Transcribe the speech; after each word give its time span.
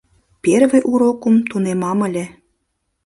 Первый 0.43 0.81
урокым 0.91 1.35
тунемам 1.49 1.99
ыле 2.07 2.25